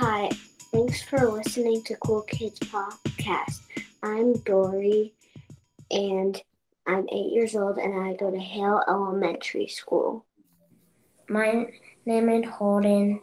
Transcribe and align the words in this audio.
Hi, 0.00 0.30
thanks 0.70 1.02
for 1.02 1.18
listening 1.26 1.82
to 1.82 1.96
Cool 1.96 2.22
Kids 2.22 2.60
Podcast. 2.60 3.62
I'm 4.00 4.34
Dory, 4.44 5.12
and 5.90 6.40
I'm 6.86 7.08
eight 7.10 7.32
years 7.32 7.56
old, 7.56 7.78
and 7.78 8.08
I 8.08 8.14
go 8.14 8.30
to 8.30 8.38
Hale 8.38 8.80
Elementary 8.86 9.66
School. 9.66 10.24
My 11.28 11.66
name 12.06 12.28
is 12.28 12.48
Holden, 12.48 13.22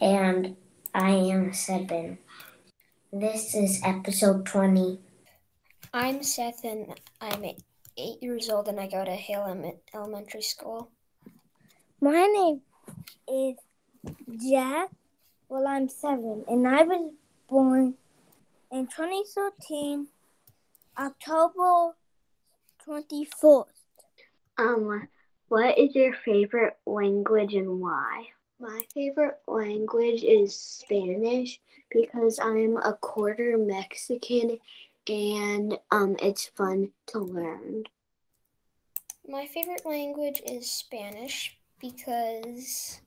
and 0.00 0.54
I 0.94 1.10
am 1.10 1.52
seven. 1.52 2.18
This 3.12 3.56
is 3.56 3.80
episode 3.82 4.46
20. 4.46 5.00
I'm 5.92 6.22
Seth, 6.22 6.62
and 6.62 6.94
I'm 7.20 7.44
eight 7.96 8.22
years 8.22 8.48
old, 8.48 8.68
and 8.68 8.78
I 8.78 8.86
go 8.86 9.04
to 9.04 9.10
Hale 9.10 9.68
Elementary 9.92 10.42
School. 10.42 10.92
My 12.00 12.24
name 12.24 12.60
is 13.28 13.56
Jack. 14.48 14.90
Well, 15.48 15.66
I'm 15.66 15.88
seven, 15.88 16.44
and 16.48 16.66
I 16.66 16.82
was 16.82 17.12
born 17.48 17.94
in 18.72 18.86
2013, 18.86 20.08
October 20.98 21.94
24th. 22.86 23.66
Um, 24.56 25.08
what 25.48 25.78
is 25.78 25.94
your 25.94 26.14
favorite 26.24 26.76
language 26.86 27.54
and 27.54 27.80
why? 27.80 28.26
My 28.58 28.80
favorite 28.94 29.40
language 29.46 30.24
is 30.24 30.56
Spanish 30.56 31.60
because 31.90 32.38
I'm 32.38 32.76
a 32.78 32.94
quarter 32.94 33.58
Mexican 33.58 34.58
and 35.06 35.78
um, 35.90 36.16
it's 36.22 36.46
fun 36.46 36.90
to 37.08 37.18
learn. 37.18 37.84
My 39.28 39.46
favorite 39.46 39.84
language 39.84 40.40
is 40.46 40.70
Spanish 40.70 41.58
because 41.80 43.00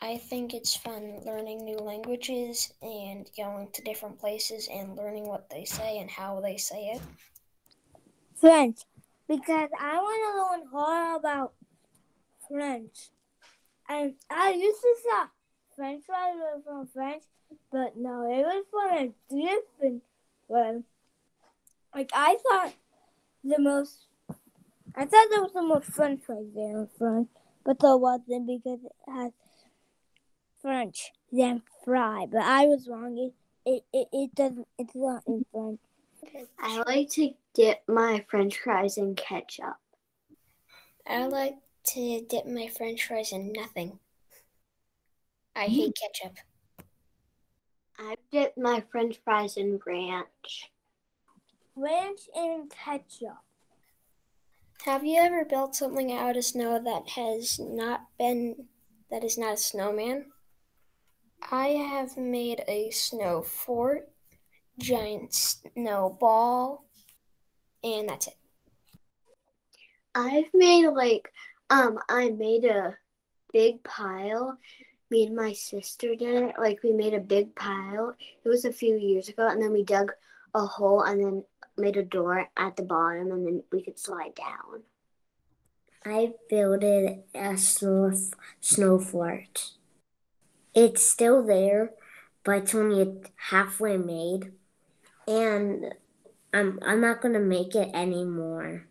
I 0.00 0.18
think 0.18 0.52
it's 0.52 0.76
fun 0.76 1.20
learning 1.24 1.64
new 1.64 1.78
languages 1.78 2.72
and 2.82 3.28
going 3.36 3.68
to 3.72 3.82
different 3.82 4.18
places 4.20 4.68
and 4.70 4.94
learning 4.94 5.26
what 5.26 5.48
they 5.48 5.64
say 5.64 5.98
and 5.98 6.10
how 6.10 6.40
they 6.40 6.58
say 6.58 6.92
it. 6.94 7.02
French, 8.36 8.80
because 9.26 9.70
I 9.80 9.96
want 9.96 10.62
to 10.62 10.76
learn 10.76 10.84
all 10.84 11.16
about 11.16 11.54
French. 12.48 13.08
And 13.88 14.14
I 14.30 14.50
used 14.50 14.80
to 14.82 14.94
say 15.02 15.28
French 15.74 16.04
were 16.08 16.60
from 16.62 16.86
French, 16.88 17.22
but 17.72 17.96
no, 17.96 18.30
it 18.30 18.44
was 18.44 18.64
from 18.70 18.98
a 18.98 19.12
different 19.30 20.02
one. 20.46 20.84
Like 21.94 22.10
I 22.12 22.36
thought 22.50 22.74
the 23.42 23.58
most, 23.58 24.06
I 24.94 25.06
thought 25.06 25.28
there 25.30 25.42
was 25.42 25.52
the 25.54 25.62
most 25.62 25.86
French 25.86 26.22
fries 26.24 26.44
there 26.54 26.80
in 26.80 26.88
French, 26.98 27.28
but 27.64 27.80
there 27.80 27.96
wasn't 27.96 28.46
because 28.46 28.80
it 28.84 28.92
has 29.06 29.32
French 30.66 31.12
than 31.30 31.62
fry. 31.84 32.26
But 32.28 32.42
I 32.42 32.66
was 32.66 32.88
wrong. 32.88 33.16
It 33.16 33.32
it, 33.64 33.84
it, 33.92 34.08
it 34.12 34.34
doesn't. 34.34 34.66
It's 34.78 34.94
not 34.94 35.22
in 35.28 35.46
French. 35.52 35.78
I 36.58 36.82
like 36.86 37.10
to 37.10 37.30
dip 37.54 37.82
my 37.86 38.24
French 38.28 38.58
fries 38.58 38.98
in 38.98 39.14
ketchup. 39.14 39.76
I 41.06 41.26
like 41.26 41.54
to 41.94 42.26
dip 42.28 42.46
my 42.46 42.68
French 42.68 43.06
fries 43.06 43.32
in 43.32 43.52
nothing. 43.52 44.00
I 45.54 45.66
hmm. 45.66 45.72
hate 45.72 45.98
ketchup. 46.00 46.36
I 47.98 48.16
dip 48.32 48.58
my 48.58 48.82
French 48.90 49.20
fries 49.24 49.56
in 49.56 49.78
ranch. 49.86 50.70
Ranch 51.76 52.22
and 52.34 52.70
ketchup. 52.70 53.38
Have 54.84 55.04
you 55.04 55.20
ever 55.20 55.44
built 55.44 55.76
something 55.76 56.12
out 56.12 56.36
of 56.36 56.44
snow 56.44 56.80
that 56.82 57.10
has 57.10 57.58
not 57.58 58.06
been 58.18 58.66
that 59.10 59.22
is 59.24 59.38
not 59.38 59.54
a 59.54 59.56
snowman? 59.56 60.26
I 61.50 61.68
have 61.68 62.16
made 62.16 62.62
a 62.66 62.90
snow 62.90 63.42
fort, 63.42 64.08
giant 64.78 65.32
snowball, 65.34 66.84
and 67.84 68.08
that's 68.08 68.28
it. 68.28 68.36
I've 70.14 70.52
made 70.54 70.88
like 70.88 71.30
um 71.70 71.98
I 72.08 72.30
made 72.30 72.64
a 72.64 72.96
big 73.52 73.84
pile. 73.84 74.58
Me 75.10 75.26
and 75.26 75.36
my 75.36 75.52
sister 75.52 76.16
did 76.16 76.42
it. 76.42 76.54
Like 76.58 76.82
we 76.82 76.92
made 76.92 77.14
a 77.14 77.20
big 77.20 77.54
pile. 77.54 78.16
It 78.44 78.48
was 78.48 78.64
a 78.64 78.72
few 78.72 78.96
years 78.96 79.28
ago 79.28 79.46
and 79.48 79.62
then 79.62 79.72
we 79.72 79.84
dug 79.84 80.12
a 80.54 80.66
hole 80.66 81.02
and 81.02 81.22
then 81.22 81.44
made 81.76 81.96
a 81.96 82.02
door 82.02 82.48
at 82.56 82.76
the 82.76 82.82
bottom 82.82 83.30
and 83.30 83.46
then 83.46 83.62
we 83.70 83.82
could 83.82 83.98
slide 83.98 84.34
down. 84.34 84.82
I 86.04 86.32
built 86.48 86.82
a 86.82 87.56
snow 87.56 88.12
snow 88.60 88.98
fort. 88.98 89.75
It's 90.76 91.06
still 91.06 91.42
there, 91.42 91.92
but 92.44 92.58
it's 92.58 92.74
only 92.74 93.10
halfway 93.48 93.96
made, 93.96 94.52
and 95.26 95.94
I'm 96.52 96.78
I'm 96.82 97.00
not 97.00 97.22
gonna 97.22 97.40
make 97.40 97.74
it 97.74 97.88
anymore. 97.94 98.86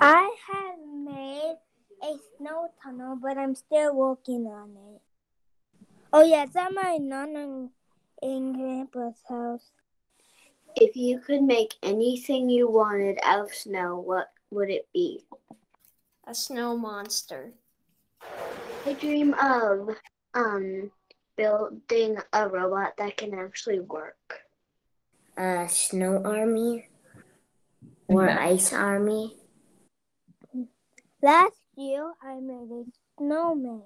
I 0.00 0.32
have 0.46 0.78
made 0.78 1.56
a 2.04 2.14
snow 2.38 2.68
tunnel, 2.80 3.18
but 3.20 3.36
I'm 3.36 3.56
still 3.56 3.96
working 3.96 4.46
on 4.46 4.76
it. 4.94 5.02
Oh 6.12 6.22
yeah, 6.22 6.44
it's 6.44 6.54
at 6.54 6.72
my 6.72 6.98
nana 7.00 7.68
and 8.22 8.54
grandpa's 8.54 9.20
house. 9.28 9.72
If 10.76 10.94
you 10.94 11.18
could 11.18 11.42
make 11.42 11.74
anything 11.82 12.48
you 12.48 12.70
wanted 12.70 13.18
out 13.24 13.40
of 13.40 13.52
snow, 13.52 13.98
what 13.98 14.30
would 14.52 14.70
it 14.70 14.86
be? 14.94 15.24
A 16.28 16.34
snow 16.34 16.76
monster. 16.76 17.54
I 18.86 18.92
dream 18.92 19.34
of 19.34 19.96
um 20.34 20.90
building 21.36 22.16
a 22.32 22.48
robot 22.48 22.94
that 22.98 23.16
can 23.16 23.34
actually 23.34 23.80
work. 23.80 24.40
A 25.36 25.68
snow 25.68 26.22
army 26.24 26.88
or 28.06 28.28
ice 28.28 28.72
army. 28.72 29.36
Last 31.22 31.56
year, 31.76 32.12
I 32.22 32.40
made 32.40 32.70
a 32.70 32.84
snowman. 33.16 33.82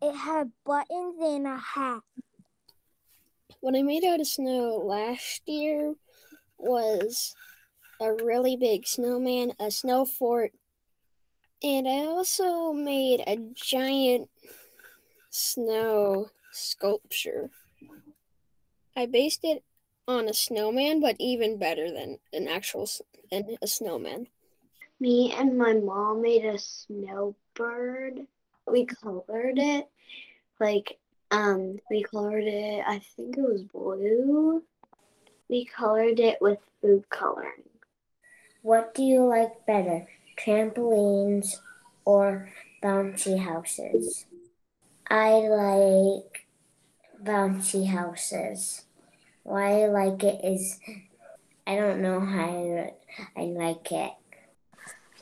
It 0.00 0.14
had 0.14 0.52
buttons 0.64 1.16
and 1.20 1.46
a 1.46 1.56
hat. 1.56 2.02
What 3.60 3.74
I 3.74 3.82
made 3.82 4.04
out 4.04 4.20
of 4.20 4.26
snow 4.26 4.76
last 4.84 5.42
year 5.46 5.94
was 6.58 7.34
a 8.00 8.12
really 8.12 8.56
big 8.56 8.86
snowman, 8.86 9.52
a 9.58 9.70
snow 9.70 10.04
fort, 10.04 10.52
and 11.62 11.88
I 11.88 12.04
also 12.04 12.72
made 12.72 13.22
a 13.26 13.38
giant 13.54 14.28
snow 15.34 16.30
sculpture. 16.52 17.50
I 18.96 19.06
based 19.06 19.40
it 19.42 19.64
on 20.06 20.28
a 20.28 20.34
snowman, 20.34 21.00
but 21.00 21.16
even 21.18 21.58
better 21.58 21.90
than 21.90 22.18
an 22.32 22.46
actual 22.46 22.88
than 23.32 23.56
a 23.60 23.66
snowman. 23.66 24.28
Me 25.00 25.34
and 25.36 25.58
my 25.58 25.72
mom 25.74 26.22
made 26.22 26.44
a 26.44 26.56
snowbird. 26.56 28.20
We 28.70 28.86
colored 28.86 29.58
it 29.58 29.88
like 30.60 30.98
um 31.32 31.80
we 31.90 32.04
colored 32.04 32.44
it. 32.44 32.84
I 32.86 33.00
think 33.16 33.36
it 33.36 33.42
was 33.42 33.64
blue. 33.64 34.62
We 35.48 35.64
colored 35.64 36.20
it 36.20 36.38
with 36.40 36.58
food 36.80 37.08
coloring. 37.10 37.64
What 38.62 38.94
do 38.94 39.02
you 39.02 39.26
like 39.26 39.66
better, 39.66 40.06
trampolines 40.38 41.56
or 42.04 42.50
bouncy 42.82 43.36
houses? 43.36 44.26
I 45.08 45.32
like 45.32 46.46
bouncy 47.22 47.86
houses. 47.86 48.84
Why 49.42 49.82
I 49.82 49.86
like 49.86 50.22
it 50.24 50.44
is 50.44 50.80
I 51.66 51.76
don't 51.76 52.02
know 52.02 52.20
how 52.20 52.90
I 53.36 53.42
like 53.42 53.90
it. 53.90 54.12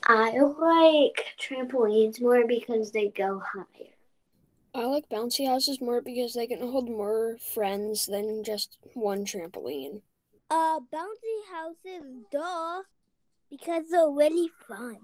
I 0.05 0.31
like 0.39 1.25
trampolines 1.41 2.21
more 2.21 2.47
because 2.47 2.91
they 2.91 3.09
go 3.09 3.41
higher. 3.41 3.93
I 4.75 4.87
like 4.87 5.09
bouncy 5.09 5.47
houses 5.47 5.81
more 5.81 6.01
because 6.01 6.35
they 6.35 6.47
can 6.47 6.61
hold 6.61 6.89
more 6.89 7.37
friends 7.55 8.07
than 8.07 8.43
just 8.43 8.79
one 8.95 9.25
trampoline. 9.25 10.01
Uh, 10.51 10.81
bouncy 10.93 11.51
houses, 11.51 12.25
duh, 12.31 12.83
because 13.51 13.85
they're 13.91 14.11
really 14.11 14.51
fun. 14.67 14.99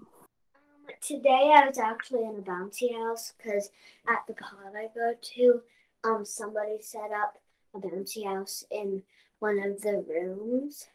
Today 1.01 1.53
I 1.55 1.65
was 1.67 1.77
actually 1.77 2.23
in 2.23 2.37
a 2.37 2.41
bouncy 2.41 2.93
house 2.93 3.33
because 3.37 3.71
at 4.07 4.25
the 4.27 4.33
pod 4.33 4.75
I 4.75 4.87
go 4.93 5.13
to, 5.35 5.61
um, 6.03 6.25
somebody 6.25 6.77
set 6.81 7.11
up 7.11 7.37
a 7.73 7.79
bouncy 7.79 8.25
house 8.25 8.65
in 8.71 9.03
one 9.39 9.59
of 9.59 9.81
the 9.81 10.03
rooms, 10.07 10.87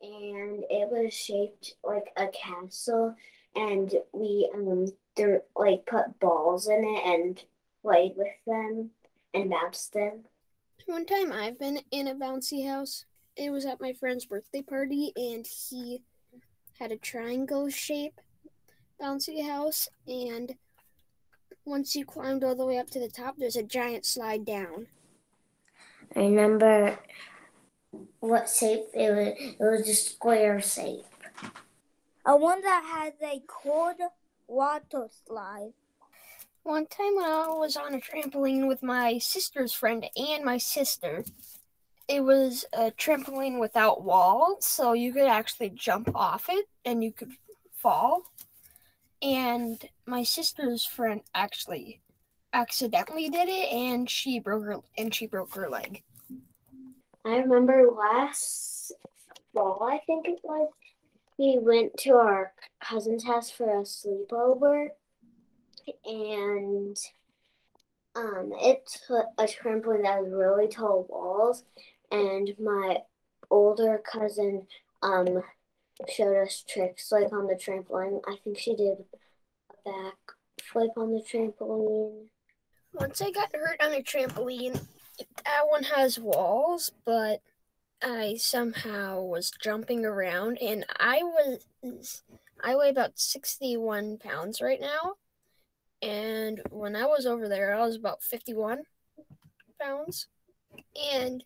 and 0.00 0.64
it 0.70 0.88
was 0.90 1.12
shaped 1.12 1.74
like 1.84 2.12
a 2.16 2.28
castle, 2.28 3.14
and 3.54 3.94
we 4.12 4.50
um, 4.54 4.92
there 5.16 5.42
like 5.56 5.86
put 5.86 6.18
balls 6.20 6.68
in 6.68 6.84
it 6.84 7.06
and 7.06 7.42
played 7.82 8.14
with 8.16 8.34
them 8.46 8.90
and 9.34 9.50
bounced 9.50 9.92
them. 9.92 10.24
One 10.86 11.06
time 11.06 11.32
I've 11.32 11.58
been 11.58 11.80
in 11.90 12.08
a 12.08 12.14
bouncy 12.14 12.66
house. 12.66 13.04
It 13.36 13.50
was 13.50 13.64
at 13.64 13.80
my 13.80 13.92
friend's 13.92 14.26
birthday 14.26 14.62
party, 14.62 15.12
and 15.16 15.46
he 15.46 16.02
had 16.78 16.92
a 16.92 16.96
triangle 16.96 17.70
shape 17.70 18.20
bouncy 19.02 19.46
house. 19.46 19.88
And 20.06 20.54
once 21.64 21.96
you 21.96 22.04
climbed 22.04 22.44
all 22.44 22.54
the 22.54 22.66
way 22.66 22.78
up 22.78 22.90
to 22.90 23.00
the 23.00 23.08
top, 23.08 23.36
there's 23.38 23.56
a 23.56 23.62
giant 23.62 24.06
slide 24.06 24.44
down. 24.44 24.86
I 26.14 26.20
remember 26.20 26.98
what 28.20 28.48
shape 28.48 28.84
it 28.94 29.10
was. 29.10 29.34
It 29.38 29.56
was 29.58 29.88
a 29.88 29.94
square 29.94 30.60
shape. 30.60 31.04
A 32.24 32.36
one 32.36 32.60
that 32.62 32.84
has 32.84 33.14
a 33.22 33.42
cold 33.46 33.96
water 34.46 35.08
slide. 35.26 35.72
One 36.62 36.86
time 36.86 37.16
when 37.16 37.24
I 37.24 37.48
was 37.48 37.76
on 37.76 37.94
a 37.94 37.98
trampoline 37.98 38.68
with 38.68 38.82
my 38.82 39.18
sister's 39.18 39.72
friend 39.72 40.06
and 40.14 40.44
my 40.44 40.58
sister, 40.58 41.24
it 42.06 42.22
was 42.22 42.64
a 42.72 42.92
trampoline 42.92 43.58
without 43.58 44.04
walls, 44.04 44.64
so 44.66 44.92
you 44.92 45.12
could 45.12 45.26
actually 45.26 45.70
jump 45.70 46.14
off 46.14 46.46
it 46.48 46.66
and 46.84 47.02
you 47.02 47.10
could 47.10 47.32
fall. 47.74 48.22
And 49.22 49.82
my 50.06 50.24
sister's 50.24 50.84
friend 50.84 51.20
actually 51.34 52.00
accidentally 52.52 53.28
did 53.28 53.48
it 53.48 53.72
and 53.72 54.10
she 54.10 54.40
broke 54.40 54.64
her 54.64 54.76
and 54.98 55.14
she 55.14 55.26
broke 55.26 55.54
her 55.54 55.70
leg. 55.70 56.02
I 57.24 57.36
remember 57.36 57.88
last 57.96 58.92
fall, 59.54 59.88
I 59.88 60.00
think 60.06 60.26
it 60.26 60.40
was, 60.42 60.68
we 61.38 61.58
went 61.60 61.96
to 61.98 62.14
our 62.14 62.52
cousin's 62.82 63.24
house 63.24 63.50
for 63.50 63.80
a 63.80 63.84
sleepover, 63.84 64.88
and 66.04 66.96
um, 68.16 68.52
it's 68.60 69.08
a 69.38 69.44
trampoline 69.44 70.02
that 70.02 70.18
has 70.18 70.30
really 70.30 70.68
tall 70.68 71.06
walls, 71.08 71.64
and 72.10 72.52
my 72.58 72.98
older 73.50 74.02
cousin 74.10 74.66
um 75.02 75.42
showed 76.08 76.42
us 76.42 76.64
tricks 76.68 77.12
like 77.12 77.32
on 77.32 77.46
the 77.46 77.54
trampoline. 77.54 78.20
I 78.26 78.36
think 78.42 78.58
she 78.58 78.74
did 78.74 78.98
a 79.70 79.90
back 79.90 80.16
flip 80.62 80.90
on 80.96 81.12
the 81.12 81.22
trampoline. 81.22 82.26
Once 82.94 83.22
I 83.22 83.30
got 83.30 83.54
hurt 83.54 83.82
on 83.82 83.92
a 83.92 84.02
trampoline, 84.02 84.80
that 85.44 85.66
one 85.68 85.84
has 85.84 86.18
walls, 86.18 86.92
but 87.04 87.40
I 88.02 88.36
somehow 88.38 89.22
was 89.22 89.52
jumping 89.62 90.04
around 90.04 90.58
and 90.60 90.84
I 90.98 91.22
was 91.22 92.22
I 92.62 92.76
weigh 92.76 92.90
about 92.90 93.18
61 93.18 94.18
pounds 94.18 94.60
right 94.60 94.80
now. 94.80 95.14
And 96.00 96.60
when 96.70 96.96
I 96.96 97.06
was 97.06 97.26
over 97.26 97.48
there, 97.48 97.74
I 97.74 97.84
was 97.84 97.96
about 97.96 98.22
51 98.22 98.82
pounds. 99.80 100.28
And 101.12 101.44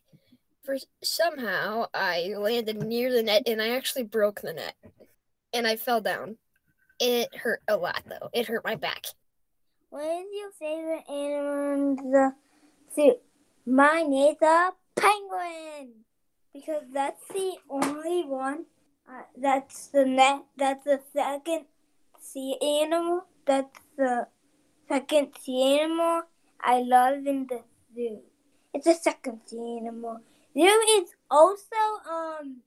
for 0.66 0.76
somehow 1.02 1.86
I 1.94 2.34
landed 2.36 2.82
near 2.82 3.12
the 3.12 3.22
net 3.22 3.44
and 3.46 3.62
I 3.62 3.70
actually 3.70 4.02
broke 4.02 4.40
the 4.40 4.52
net. 4.52 4.74
And 5.52 5.66
I 5.66 5.76
fell 5.76 6.00
down. 6.00 6.36
It 6.98 7.34
hurt 7.34 7.62
a 7.68 7.76
lot 7.76 8.02
though. 8.06 8.28
It 8.34 8.48
hurt 8.48 8.64
my 8.64 8.74
back. 8.74 9.06
What 9.90 10.02
is 10.02 10.26
your 10.34 10.50
favorite 10.58 11.08
animal 11.08 11.74
in 11.74 12.10
the 12.10 12.34
zoo? 12.94 13.16
Mine 13.64 14.12
is 14.12 14.36
a 14.42 14.72
penguin 14.96 15.92
because 16.52 16.82
that's 16.92 17.26
the 17.28 17.54
only 17.70 18.24
one. 18.24 18.64
Uh, 19.08 19.22
that's 19.40 19.86
the 19.88 20.04
net. 20.04 20.42
That's 20.56 20.84
the 20.84 21.00
second 21.12 21.66
sea 22.20 22.56
animal. 22.60 23.24
That's 23.46 23.78
the 23.96 24.26
second 24.88 25.28
sea 25.40 25.78
animal 25.80 26.22
I 26.60 26.80
love 26.80 27.24
in 27.26 27.46
the 27.46 27.62
zoo. 27.94 28.18
It's 28.74 28.86
the 28.86 28.94
second 28.94 29.40
sea 29.46 29.78
animal. 29.80 30.20
There 30.56 31.02
is 31.02 31.10
also 31.30 31.76
um, 32.10 32.62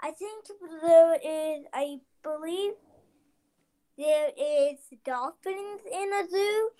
I 0.00 0.10
think 0.10 0.46
there 0.82 1.14
is 1.14 1.64
I 1.72 2.00
believe 2.24 2.72
there 3.96 4.30
is 4.36 4.80
dolphins 5.04 5.82
in 5.92 6.10
a 6.12 6.28
zoo, 6.28 6.70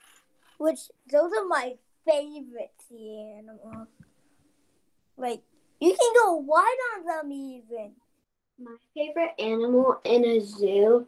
which 0.58 0.80
those 1.08 1.30
are 1.38 1.46
my 1.46 1.74
favorite 2.04 2.72
sea 2.88 3.36
animals. 3.38 3.86
Like 5.16 5.42
you 5.78 5.94
can 5.94 6.12
go 6.16 6.34
wide 6.34 6.78
on 6.96 7.04
them 7.06 7.30
even. 7.30 7.92
My 8.58 8.74
favorite 8.92 9.34
animal 9.38 10.00
in 10.02 10.24
a 10.24 10.40
zoo 10.40 11.06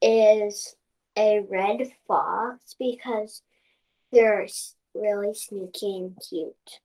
is 0.00 0.74
a 1.18 1.40
red 1.50 1.92
fox 2.08 2.76
because 2.78 3.42
they're 4.10 4.48
really 4.94 5.34
sneaky 5.34 5.98
and 5.98 6.18
cute. 6.26 6.80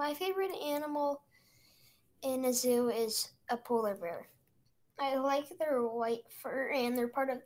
My 0.00 0.14
favorite 0.14 0.56
animal 0.66 1.20
in 2.22 2.46
a 2.46 2.54
zoo 2.54 2.88
is 2.88 3.28
a 3.50 3.56
polar 3.58 3.94
bear. 3.94 4.28
I 4.98 5.16
like 5.16 5.44
their 5.58 5.82
white 5.82 6.24
fur 6.42 6.70
and 6.70 6.96
they're 6.96 7.06
part 7.06 7.28
of 7.28 7.42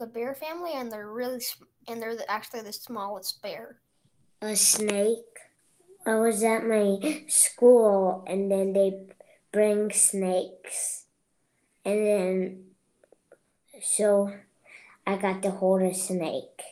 the 0.00 0.06
bear 0.06 0.34
family 0.34 0.70
and 0.74 0.90
they're 0.90 1.10
really 1.10 1.42
and 1.86 2.00
they're 2.00 2.16
actually 2.30 2.62
the 2.62 2.72
smallest 2.72 3.42
bear. 3.42 3.76
A 4.40 4.56
snake. 4.56 5.36
I 6.06 6.14
was 6.14 6.42
at 6.42 6.64
my 6.64 7.24
school 7.28 8.24
and 8.26 8.50
then 8.50 8.72
they 8.72 8.98
bring 9.52 9.92
snakes. 9.92 11.04
And 11.84 12.06
then 12.06 12.64
so 13.82 14.32
I 15.06 15.16
got 15.16 15.42
to 15.42 15.50
hold 15.50 15.82
a 15.82 15.92
snake. 15.92 16.62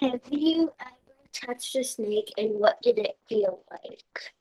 Have 0.00 0.20
you 0.28 0.72
ever 0.80 1.28
touched 1.32 1.76
a 1.76 1.84
snake 1.84 2.32
and 2.36 2.58
what 2.58 2.82
did 2.82 2.98
it 2.98 3.16
feel 3.28 3.60
like? 3.70 4.32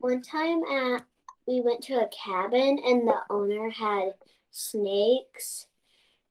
One 0.00 0.22
time 0.22 0.62
at 0.64 1.04
we 1.46 1.60
went 1.60 1.82
to 1.84 1.94
a 1.94 2.08
cabin 2.08 2.80
and 2.84 3.06
the 3.06 3.20
owner 3.28 3.68
had 3.68 4.14
snakes 4.50 5.66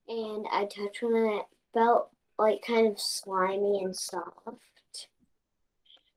and 0.08 0.48
I 0.52 0.66
touched 0.66 1.04
one 1.04 1.16
and 1.16 1.40
it 1.40 1.46
felt 1.72 2.10
like 2.40 2.64
kind 2.66 2.88
of 2.88 3.00
slimy 3.00 3.84
and 3.84 3.96
soft. 3.96 5.08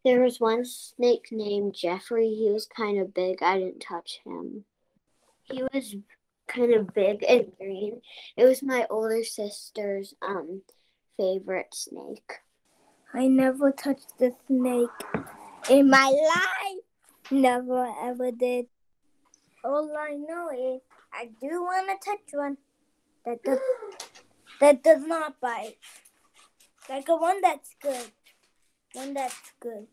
There 0.02 0.22
was 0.22 0.40
one 0.40 0.64
snake 0.64 1.28
named 1.30 1.74
Jeffrey. 1.74 2.30
He 2.30 2.48
was 2.50 2.66
kind 2.66 2.98
of 2.98 3.12
big. 3.12 3.42
I 3.42 3.58
didn't 3.58 3.80
touch 3.80 4.20
him. 4.24 4.64
He 5.42 5.62
was 5.62 5.94
kind 6.48 6.72
of 6.72 6.94
big 6.94 7.22
and 7.28 7.52
green. 7.58 8.00
It 8.36 8.44
was 8.44 8.62
my 8.62 8.86
older 8.88 9.22
sister's 9.24 10.14
um 10.22 10.62
favorite 11.18 11.74
snake. 11.74 12.32
I 13.12 13.28
never 13.28 13.72
touched 13.72 14.22
a 14.22 14.30
snake 14.46 14.88
in 15.68 15.90
my 15.90 16.08
life. 16.08 16.81
Never 17.32 17.88
ever 17.98 18.30
did. 18.30 18.66
All 19.64 19.96
I 19.96 20.16
know 20.16 20.50
is 20.50 20.82
I 21.14 21.30
do 21.40 21.62
want 21.62 21.88
to 21.88 22.10
touch 22.10 22.20
one 22.32 22.58
that 23.24 23.42
does 23.42 23.58
that 24.60 24.82
does 24.82 25.06
not 25.06 25.40
bite. 25.40 25.78
Like 26.90 27.08
a 27.08 27.16
one 27.16 27.40
that's 27.40 27.74
good. 27.80 28.12
One 28.92 29.14
that's 29.14 29.52
good. 29.60 29.86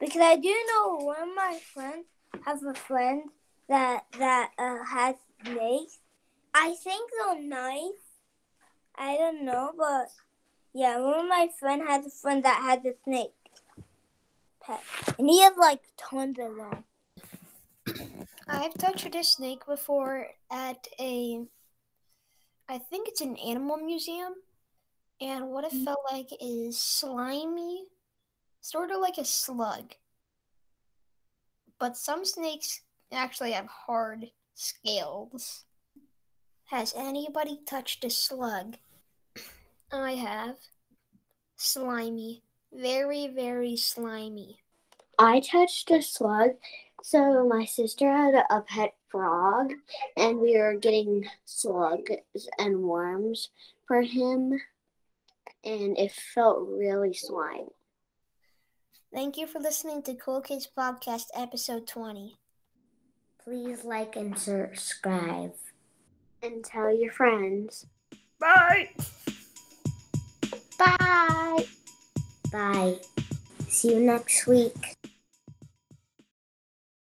Because 0.00 0.20
I 0.20 0.34
do 0.34 0.52
know 0.66 0.96
one 0.96 1.22
of 1.22 1.36
my 1.36 1.60
friends 1.72 2.06
has 2.44 2.64
a 2.64 2.74
friend 2.74 3.22
that 3.68 4.06
that 4.18 4.50
uh, 4.58 4.82
has 4.84 5.14
snakes. 5.44 6.00
I 6.52 6.74
think 6.82 7.08
they're 7.12 7.40
nice. 7.40 8.02
I 8.98 9.16
don't 9.16 9.44
know, 9.44 9.70
but 9.78 10.08
yeah, 10.72 10.98
one 10.98 11.20
of 11.20 11.28
my 11.28 11.50
friend 11.56 11.82
has 11.86 12.04
a 12.04 12.10
friend 12.10 12.44
that 12.44 12.60
has 12.62 12.84
a 12.84 12.96
snake 13.04 13.43
pet, 14.66 14.82
and 15.18 15.28
he 15.28 15.40
has 15.42 15.54
like 15.56 15.80
tons 15.96 16.38
of 16.38 16.56
them. 16.56 16.84
I've 18.48 18.74
touched 18.74 19.14
a 19.14 19.24
snake 19.24 19.66
before 19.66 20.28
at 20.50 20.86
a, 21.00 21.44
I 22.68 22.78
think 22.78 23.08
it's 23.08 23.20
an 23.20 23.36
animal 23.36 23.76
museum, 23.76 24.34
and 25.20 25.48
what 25.48 25.64
it 25.64 25.72
mm. 25.72 25.84
felt 25.84 26.00
like 26.10 26.28
is 26.40 26.80
slimy, 26.80 27.84
sort 28.60 28.90
of 28.90 29.00
like 29.00 29.18
a 29.18 29.24
slug. 29.24 29.92
But 31.78 31.96
some 31.96 32.24
snakes 32.24 32.80
actually 33.12 33.52
have 33.52 33.66
hard 33.66 34.26
scales. 34.54 35.64
Has 36.66 36.94
anybody 36.96 37.60
touched 37.66 38.04
a 38.04 38.10
slug? 38.10 38.76
I 39.92 40.12
have. 40.12 40.56
Slimy. 41.56 42.42
Very, 42.74 43.28
very 43.28 43.76
slimy. 43.76 44.58
I 45.18 45.40
touched 45.40 45.90
a 45.90 46.02
slug. 46.02 46.50
So 47.02 47.46
my 47.46 47.66
sister 47.66 48.10
had 48.10 48.34
a 48.48 48.62
pet 48.62 48.94
frog, 49.08 49.74
and 50.16 50.38
we 50.38 50.56
were 50.56 50.74
getting 50.74 51.26
slugs 51.44 52.48
and 52.58 52.82
worms 52.82 53.50
for 53.86 54.00
him, 54.02 54.58
and 55.62 55.98
it 55.98 56.12
felt 56.12 56.66
really 56.66 57.12
slimy. 57.12 57.68
Thank 59.12 59.36
you 59.36 59.46
for 59.46 59.60
listening 59.60 60.02
to 60.04 60.14
Cool 60.14 60.40
Kids 60.40 60.68
Podcast, 60.76 61.26
episode 61.36 61.86
20. 61.86 62.36
Please 63.44 63.84
like 63.84 64.16
and 64.16 64.36
subscribe. 64.36 65.52
And 66.42 66.64
tell 66.64 66.92
your 66.92 67.12
friends. 67.12 67.86
Bye! 68.40 68.90
Bye! 70.78 71.66
Bye. 72.54 73.00
See 73.68 73.94
you 73.94 74.00
next 74.00 74.46
week. 74.46 74.96